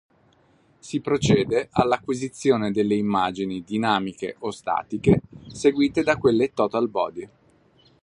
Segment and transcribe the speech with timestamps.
[0.79, 7.29] Si procede all’acquisizione delle immagini dinamiche o statiche seguite da quelle total body.